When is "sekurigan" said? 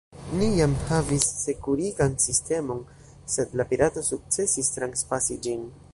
1.41-2.17